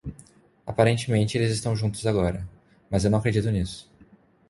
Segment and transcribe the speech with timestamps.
[0.65, 2.49] Aparentemente eles estão juntos agora,
[2.89, 3.87] mas eu não acredito nisso.